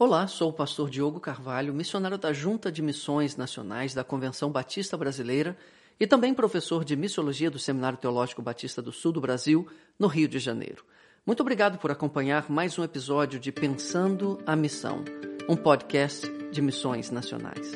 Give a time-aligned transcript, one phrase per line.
[0.00, 4.96] Olá, sou o pastor Diogo Carvalho, missionário da Junta de Missões Nacionais da Convenção Batista
[4.96, 5.56] Brasileira
[5.98, 9.66] e também professor de Missiologia do Seminário Teológico Batista do Sul do Brasil,
[9.98, 10.84] no Rio de Janeiro.
[11.26, 15.04] Muito obrigado por acompanhar mais um episódio de Pensando a Missão,
[15.48, 17.68] um podcast de missões nacionais.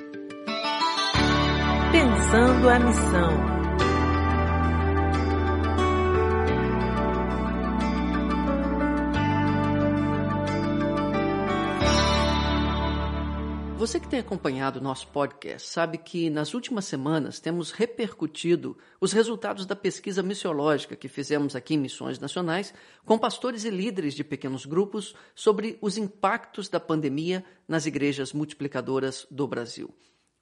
[1.91, 3.62] Pensando a Missão.
[13.83, 19.13] Você que tem acompanhado o nosso podcast sabe que nas últimas semanas temos repercutido os
[19.13, 22.73] resultados da pesquisa missiológica que fizemos aqui em Missões Nacionais
[23.05, 29.27] com pastores e líderes de pequenos grupos sobre os impactos da pandemia nas igrejas multiplicadoras
[29.29, 29.93] do Brasil.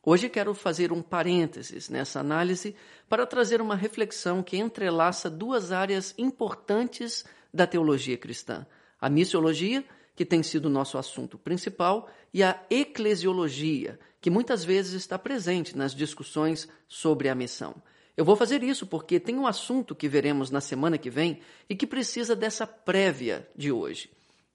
[0.04, 2.76] Hoje quero fazer um parênteses nessa análise
[3.08, 8.66] para trazer uma reflexão que entrelaça duas áreas importantes da teologia cristã:
[9.00, 9.82] a missiologia
[10.20, 15.74] que tem sido o nosso assunto principal, e a eclesiologia, que muitas vezes está presente
[15.74, 17.74] nas discussões sobre a missão.
[18.14, 21.40] Eu vou fazer isso porque tem um assunto que veremos na semana que vem
[21.70, 24.10] e que precisa dessa prévia de hoje.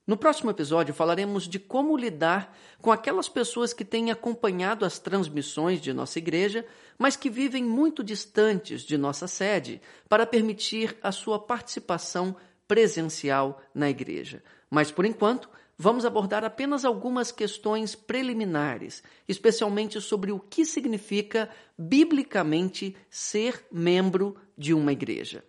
[0.06, 5.82] No próximo episódio falaremos de como lidar com aquelas pessoas que têm acompanhado as transmissões
[5.82, 6.64] de nossa igreja,
[6.96, 12.36] mas que vivem muito distantes de nossa sede, para permitir a sua participação
[12.68, 14.44] presencial na igreja.
[14.70, 22.96] Mas, por enquanto, vamos abordar apenas algumas questões preliminares, especialmente sobre o que significa biblicamente
[23.10, 25.44] ser membro de uma igreja.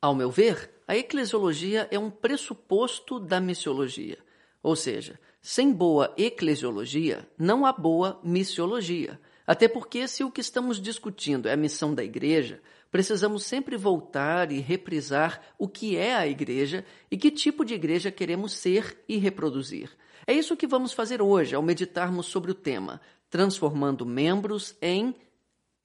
[0.00, 4.18] Ao meu ver, a eclesiologia é um pressuposto da missiologia,
[4.62, 9.18] ou seja, sem boa eclesiologia não há boa missiologia.
[9.46, 14.52] Até porque, se o que estamos discutindo é a missão da igreja, precisamos sempre voltar
[14.52, 19.16] e reprisar o que é a igreja e que tipo de igreja queremos ser e
[19.16, 19.90] reproduzir.
[20.26, 25.14] É isso que vamos fazer hoje ao meditarmos sobre o tema, transformando membros em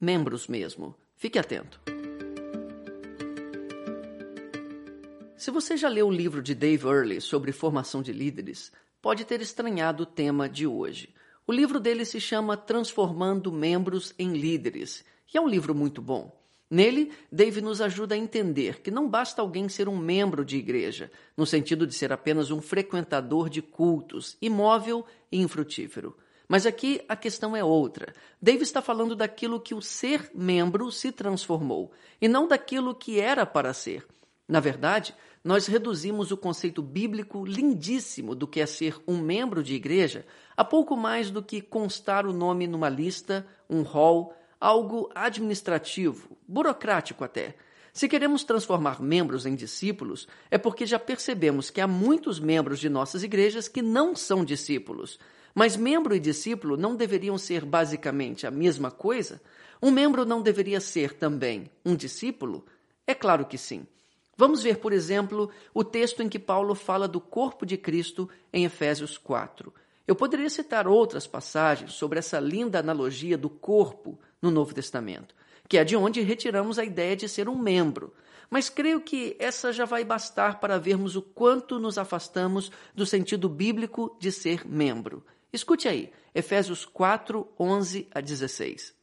[0.00, 0.94] membros mesmo.
[1.16, 1.80] Fique atento.
[5.36, 9.40] Se você já leu o livro de Dave Earley sobre formação de líderes, pode ter
[9.40, 11.14] estranhado o tema de hoje.
[11.48, 16.30] O livro dele se chama Transformando Membros em Líderes, e é um livro muito bom.
[16.70, 21.10] Nele, Dave nos ajuda a entender que não basta alguém ser um membro de igreja,
[21.34, 26.14] no sentido de ser apenas um frequentador de cultos, imóvel e infrutífero.
[26.46, 28.14] Mas aqui a questão é outra.
[28.42, 33.46] Dave está falando daquilo que o ser membro se transformou, e não daquilo que era
[33.46, 34.06] para ser.
[34.46, 39.74] Na verdade, nós reduzimos o conceito bíblico lindíssimo do que é ser um membro de
[39.74, 40.26] igreja
[40.56, 47.22] a pouco mais do que constar o nome numa lista, um hall, algo administrativo, burocrático
[47.22, 47.54] até.
[47.92, 52.88] Se queremos transformar membros em discípulos, é porque já percebemos que há muitos membros de
[52.88, 55.18] nossas igrejas que não são discípulos.
[55.54, 59.40] Mas membro e discípulo não deveriam ser basicamente a mesma coisa?
[59.82, 62.64] Um membro não deveria ser também um discípulo?
[63.06, 63.86] É claro que sim.
[64.38, 68.64] Vamos ver, por exemplo, o texto em que Paulo fala do corpo de Cristo em
[68.64, 69.74] Efésios 4.
[70.06, 75.34] Eu poderia citar outras passagens sobre essa linda analogia do corpo no Novo Testamento,
[75.68, 78.14] que é de onde retiramos a ideia de ser um membro.
[78.48, 83.48] Mas creio que essa já vai bastar para vermos o quanto nos afastamos do sentido
[83.48, 85.26] bíblico de ser membro.
[85.52, 88.97] Escute aí, Efésios 4, 11 a 16.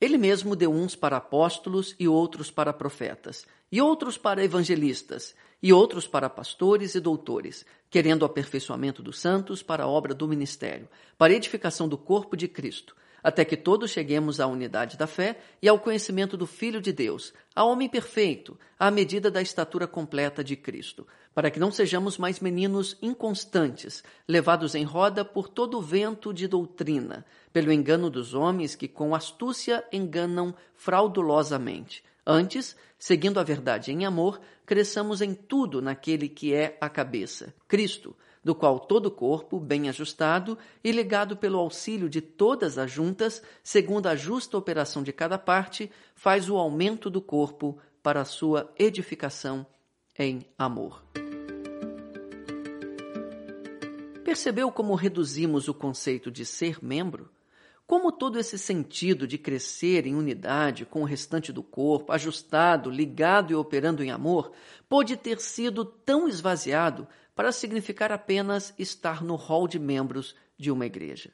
[0.00, 5.72] Ele mesmo deu uns para apóstolos e outros para profetas, e outros para evangelistas, e
[5.72, 10.88] outros para pastores e doutores, querendo o aperfeiçoamento dos santos para a obra do ministério,
[11.18, 15.38] para a edificação do corpo de Cristo até que todos cheguemos à unidade da fé
[15.60, 20.42] e ao conhecimento do Filho de Deus, ao homem perfeito, à medida da estatura completa
[20.42, 25.82] de Cristo, para que não sejamos mais meninos inconstantes, levados em roda por todo o
[25.82, 32.02] vento de doutrina, pelo engano dos homens que com astúcia enganam fraudulosamente.
[32.30, 38.16] Antes, seguindo a verdade em amor, cresçamos em tudo naquele que é a cabeça, Cristo
[38.42, 43.42] do qual todo o corpo, bem ajustado e ligado pelo auxílio de todas as juntas,
[43.62, 48.72] segundo a justa operação de cada parte, faz o aumento do corpo para a sua
[48.78, 49.66] edificação
[50.18, 51.04] em amor.
[54.24, 57.28] Percebeu como reduzimos o conceito de ser membro?
[57.90, 63.50] Como todo esse sentido de crescer em unidade com o restante do corpo, ajustado, ligado
[63.50, 64.52] e operando em amor,
[64.88, 70.86] pode ter sido tão esvaziado para significar apenas estar no hall de membros de uma
[70.86, 71.32] igreja.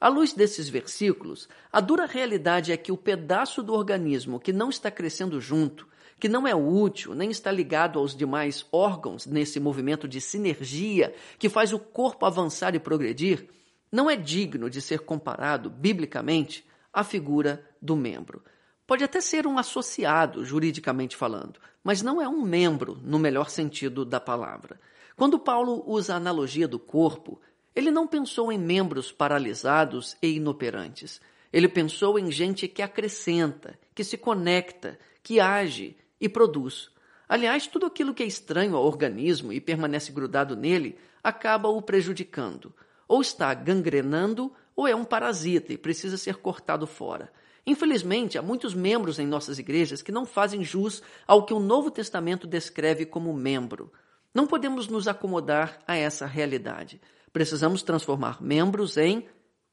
[0.00, 4.70] À luz desses versículos, a dura realidade é que o pedaço do organismo que não
[4.70, 5.86] está crescendo junto,
[6.18, 11.50] que não é útil nem está ligado aos demais órgãos nesse movimento de sinergia que
[11.50, 13.57] faz o corpo avançar e progredir,
[13.90, 18.42] não é digno de ser comparado, biblicamente, à figura do membro.
[18.86, 24.04] Pode até ser um associado, juridicamente falando, mas não é um membro no melhor sentido
[24.04, 24.80] da palavra.
[25.14, 27.40] Quando Paulo usa a analogia do corpo,
[27.74, 31.20] ele não pensou em membros paralisados e inoperantes.
[31.52, 36.90] Ele pensou em gente que acrescenta, que se conecta, que age e produz.
[37.28, 42.74] Aliás, tudo aquilo que é estranho ao organismo e permanece grudado nele acaba o prejudicando.
[43.08, 47.32] Ou está gangrenando ou é um parasita e precisa ser cortado fora.
[47.66, 51.90] Infelizmente, há muitos membros em nossas igrejas que não fazem jus ao que o Novo
[51.90, 53.92] Testamento descreve como membro.
[54.32, 57.00] Não podemos nos acomodar a essa realidade.
[57.32, 59.26] Precisamos transformar membros em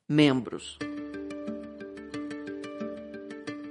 [0.09, 0.77] membros.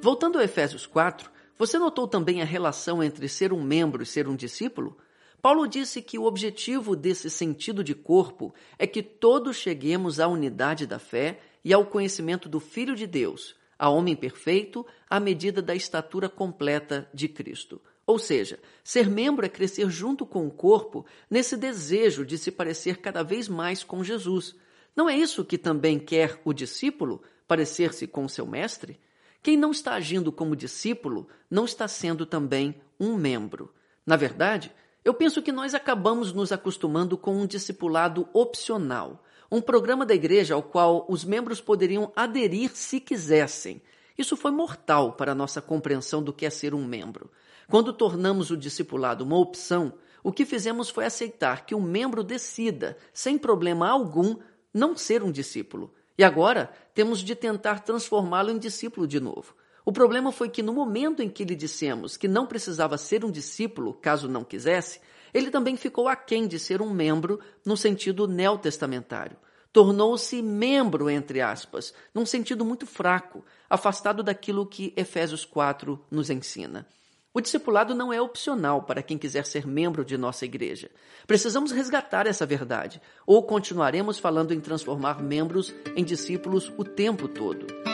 [0.00, 4.28] Voltando a Efésios 4, você notou também a relação entre ser um membro e ser
[4.28, 4.96] um discípulo?
[5.44, 10.86] Paulo disse que o objetivo desse sentido de corpo é que todos cheguemos à unidade
[10.86, 15.74] da fé e ao conhecimento do Filho de Deus, a homem perfeito, à medida da
[15.74, 17.78] estatura completa de Cristo.
[18.06, 23.02] Ou seja, ser membro é crescer junto com o corpo nesse desejo de se parecer
[23.02, 24.56] cada vez mais com Jesus.
[24.96, 28.98] Não é isso que também quer o discípulo, parecer-se com seu mestre?
[29.42, 33.70] Quem não está agindo como discípulo não está sendo também um membro.
[34.06, 34.72] Na verdade,
[35.04, 40.54] eu penso que nós acabamos nos acostumando com um discipulado opcional, um programa da igreja
[40.54, 43.82] ao qual os membros poderiam aderir se quisessem.
[44.16, 47.30] Isso foi mortal para a nossa compreensão do que é ser um membro.
[47.68, 49.92] Quando tornamos o discipulado uma opção,
[50.22, 54.36] o que fizemos foi aceitar que um membro decida, sem problema algum,
[54.72, 55.92] não ser um discípulo.
[56.16, 59.54] E agora temos de tentar transformá-lo em discípulo de novo.
[59.84, 63.30] O problema foi que no momento em que lhe dissemos que não precisava ser um
[63.30, 65.00] discípulo, caso não quisesse,
[65.32, 69.36] ele também ficou aquém de ser um membro no sentido neotestamentário.
[69.72, 76.86] Tornou-se membro, entre aspas, num sentido muito fraco, afastado daquilo que Efésios 4 nos ensina.
[77.34, 80.88] O discipulado não é opcional para quem quiser ser membro de nossa igreja.
[81.26, 87.93] Precisamos resgatar essa verdade, ou continuaremos falando em transformar membros em discípulos o tempo todo.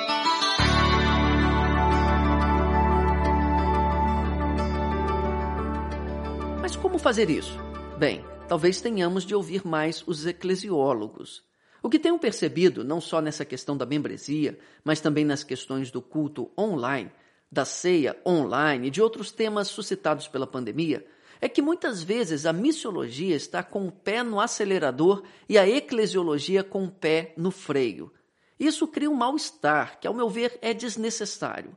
[6.90, 7.56] Como fazer isso?
[8.00, 11.44] Bem, talvez tenhamos de ouvir mais os eclesiólogos.
[11.80, 16.02] O que tenho percebido, não só nessa questão da membresia, mas também nas questões do
[16.02, 17.08] culto online,
[17.48, 21.06] da ceia online e de outros temas suscitados pela pandemia
[21.40, 26.64] é que muitas vezes a missiologia está com o pé no acelerador e a eclesiologia
[26.64, 28.12] com o pé no freio.
[28.58, 31.70] Isso cria um mal-estar que, ao meu ver, é desnecessário.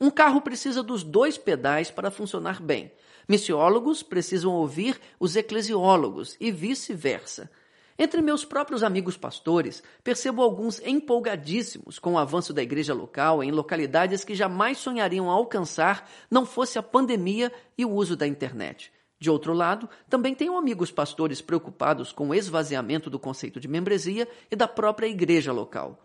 [0.00, 2.92] Um carro precisa dos dois pedais para funcionar bem.
[3.30, 7.48] Missiólogos precisam ouvir os eclesiólogos e vice-versa.
[7.96, 13.52] Entre meus próprios amigos pastores, percebo alguns empolgadíssimos com o avanço da igreja local em
[13.52, 18.90] localidades que jamais sonhariam alcançar não fosse a pandemia e o uso da internet.
[19.16, 24.26] De outro lado, também tenho amigos pastores preocupados com o esvaziamento do conceito de membresia
[24.50, 26.04] e da própria igreja local.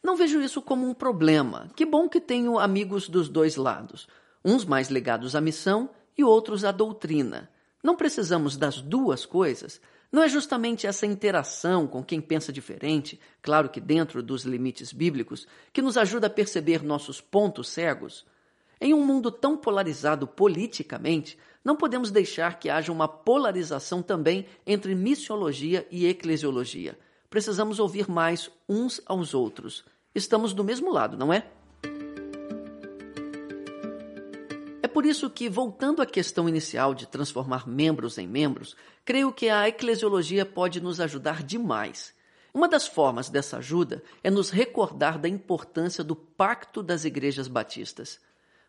[0.00, 1.68] Não vejo isso como um problema.
[1.74, 4.06] Que bom que tenho amigos dos dois lados,
[4.44, 7.50] uns mais ligados à missão e outros à doutrina.
[7.82, 9.80] Não precisamos das duas coisas,
[10.12, 15.46] não é justamente essa interação com quem pensa diferente, claro que dentro dos limites bíblicos,
[15.72, 18.26] que nos ajuda a perceber nossos pontos cegos?
[18.78, 24.94] Em um mundo tão polarizado politicamente, não podemos deixar que haja uma polarização também entre
[24.94, 26.98] missiologia e eclesiologia.
[27.30, 29.82] Precisamos ouvir mais uns aos outros.
[30.14, 31.46] Estamos do mesmo lado, não é?
[34.88, 39.68] Por isso que, voltando à questão inicial de transformar membros em membros, creio que a
[39.68, 42.12] eclesiologia pode nos ajudar demais.
[42.52, 48.20] Uma das formas dessa ajuda é nos recordar da importância do Pacto das Igrejas Batistas.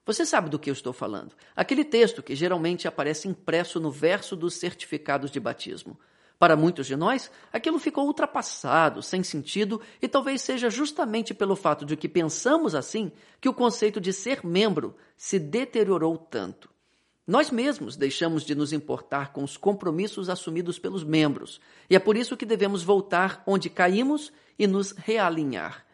[0.05, 1.34] Você sabe do que eu estou falando?
[1.55, 5.98] Aquele texto que geralmente aparece impresso no verso dos certificados de batismo.
[6.43, 11.85] Para muitos de nós, aquilo ficou ultrapassado, sem sentido, e talvez seja justamente pelo fato
[11.85, 16.69] de que pensamos assim que o conceito de ser membro se deteriorou tanto.
[17.25, 22.17] Nós mesmos deixamos de nos importar com os compromissos assumidos pelos membros, e é por
[22.17, 25.85] isso que devemos voltar onde caímos e nos realinhar.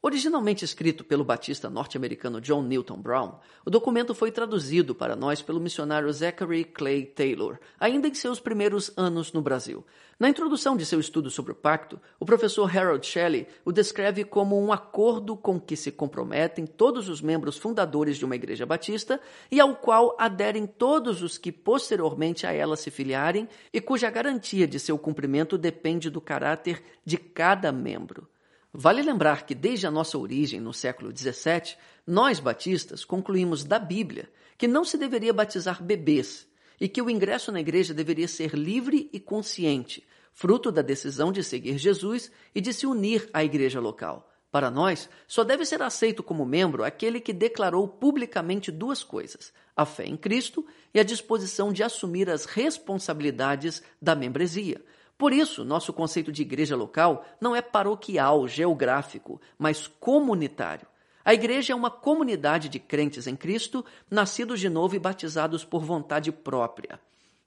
[0.00, 3.32] Originalmente escrito pelo batista norte-americano John Newton Brown,
[3.66, 8.92] o documento foi traduzido para nós pelo missionário Zachary Clay Taylor, ainda em seus primeiros
[8.96, 9.84] anos no Brasil.
[10.16, 14.56] Na introdução de seu estudo sobre o pacto, o professor Harold Shelley o descreve como
[14.56, 19.58] um acordo com que se comprometem todos os membros fundadores de uma igreja batista e
[19.58, 24.78] ao qual aderem todos os que posteriormente a ela se filiarem e cuja garantia de
[24.78, 28.28] seu cumprimento depende do caráter de cada membro.
[28.72, 34.30] Vale lembrar que desde a nossa origem no século XVII, nós batistas concluímos da Bíblia
[34.58, 36.46] que não se deveria batizar bebês
[36.80, 41.42] e que o ingresso na igreja deveria ser livre e consciente, fruto da decisão de
[41.42, 44.30] seguir Jesus e de se unir à igreja local.
[44.50, 49.84] Para nós, só deve ser aceito como membro aquele que declarou publicamente duas coisas: a
[49.84, 54.82] fé em Cristo e a disposição de assumir as responsabilidades da membresia,
[55.18, 60.86] por isso, nosso conceito de igreja local não é paroquial, geográfico, mas comunitário.
[61.24, 65.84] A igreja é uma comunidade de crentes em Cristo, nascidos de novo e batizados por
[65.84, 67.00] vontade própria.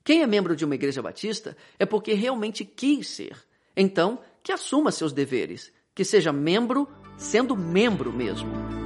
[0.03, 3.37] Quem é membro de uma igreja batista é porque realmente quis ser.
[3.75, 6.87] Então, que assuma seus deveres, que seja membro,
[7.17, 8.80] sendo membro mesmo.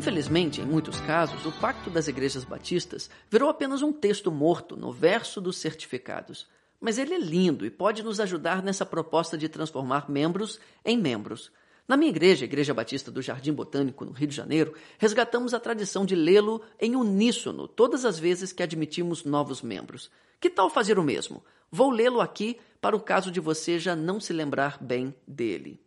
[0.00, 4.90] Infelizmente, em muitos casos, o Pacto das Igrejas Batistas virou apenas um texto morto no
[4.90, 6.48] verso dos certificados.
[6.80, 11.52] Mas ele é lindo e pode nos ajudar nessa proposta de transformar membros em membros.
[11.86, 15.60] Na minha igreja, a Igreja Batista do Jardim Botânico, no Rio de Janeiro, resgatamos a
[15.60, 20.10] tradição de lê-lo em uníssono todas as vezes que admitimos novos membros.
[20.40, 21.44] Que tal fazer o mesmo?
[21.70, 25.78] Vou lê-lo aqui para o caso de você já não se lembrar bem dele.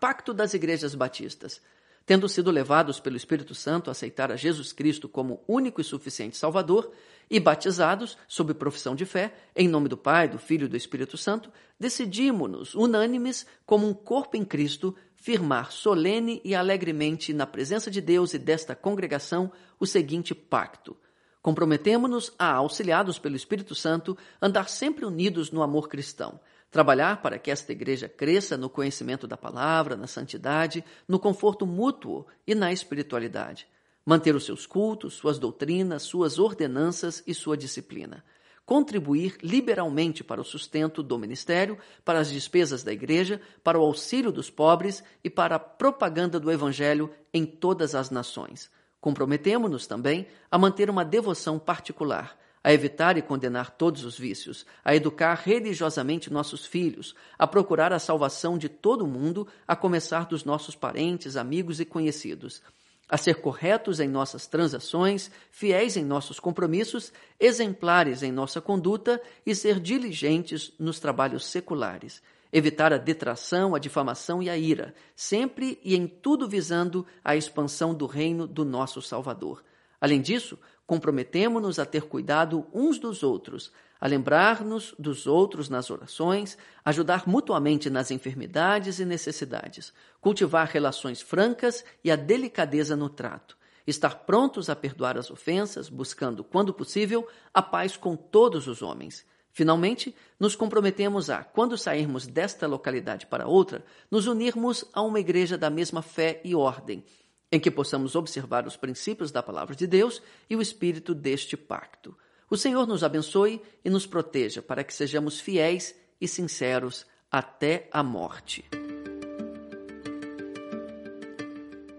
[0.00, 1.62] Pacto das Igrejas Batistas.
[2.06, 6.36] Tendo sido levados pelo Espírito Santo a aceitar a Jesus Cristo como único e suficiente
[6.36, 6.92] Salvador,
[7.28, 11.18] e batizados, sob profissão de fé, em nome do Pai, do Filho e do Espírito
[11.18, 18.00] Santo, decidimos-nos, unânimes, como um corpo em Cristo, firmar solene e alegremente na presença de
[18.00, 20.96] Deus e desta congregação o seguinte pacto.
[21.42, 26.38] Comprometemo-nos a, auxiliados pelo Espírito Santo, andar sempre unidos no amor cristão
[26.70, 32.26] Trabalhar para que esta igreja cresça no conhecimento da palavra, na santidade, no conforto mútuo
[32.46, 33.68] e na espiritualidade.
[34.04, 38.24] Manter os seus cultos, suas doutrinas, suas ordenanças e sua disciplina.
[38.64, 44.32] Contribuir liberalmente para o sustento do ministério, para as despesas da igreja, para o auxílio
[44.32, 48.70] dos pobres e para a propaganda do evangelho em todas as nações.
[49.00, 54.92] Comprometemo-nos também a manter uma devoção particular a evitar e condenar todos os vícios, a
[54.92, 60.74] educar religiosamente nossos filhos, a procurar a salvação de todo mundo, a começar dos nossos
[60.74, 62.60] parentes, amigos e conhecidos,
[63.08, 69.54] a ser corretos em nossas transações, fiéis em nossos compromissos, exemplares em nossa conduta e
[69.54, 72.20] ser diligentes nos trabalhos seculares.
[72.52, 77.94] Evitar a detração, a difamação e a ira, sempre e em tudo visando a expansão
[77.94, 79.62] do reino do nosso Salvador.
[80.06, 86.56] Além disso, comprometemo-nos a ter cuidado uns dos outros, a lembrar-nos dos outros nas orações,
[86.84, 94.14] ajudar mutuamente nas enfermidades e necessidades, cultivar relações francas e a delicadeza no trato, estar
[94.20, 99.26] prontos a perdoar as ofensas, buscando, quando possível, a paz com todos os homens.
[99.50, 105.58] Finalmente, nos comprometemos a, quando sairmos desta localidade para outra, nos unirmos a uma igreja
[105.58, 107.02] da mesma fé e ordem,
[107.50, 112.16] em que possamos observar os princípios da palavra de Deus e o espírito deste pacto.
[112.50, 118.02] O Senhor nos abençoe e nos proteja para que sejamos fiéis e sinceros até a
[118.02, 118.64] morte.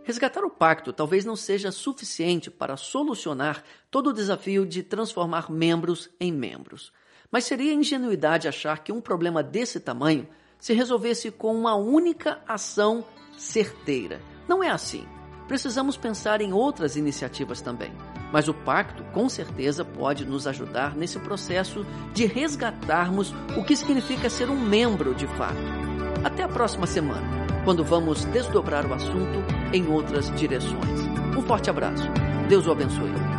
[0.04, 3.62] Resgatar o pacto talvez não seja suficiente para solucionar
[3.92, 6.94] todo o desafio de transformar membros em membros.
[7.30, 10.26] Mas seria ingenuidade achar que um problema desse tamanho
[10.58, 13.06] se resolvesse com uma única ação
[13.38, 14.22] certeira.
[14.48, 15.06] Não é assim
[15.48, 17.92] precisamos pensar em outras iniciativas também.
[18.32, 24.30] Mas o pacto, com certeza, pode nos ajudar nesse processo de resgatarmos o que significa
[24.30, 25.58] ser um membro de fato.
[26.24, 31.02] Até a próxima semana, quando vamos desdobrar o assunto em outras direções.
[31.38, 32.08] Um forte abraço.
[32.50, 33.37] Deus o abençoe.